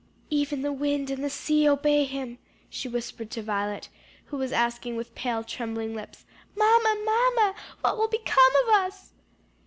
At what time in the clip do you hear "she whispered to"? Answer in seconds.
2.71-3.43